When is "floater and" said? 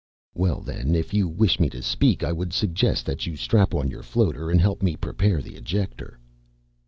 4.01-4.59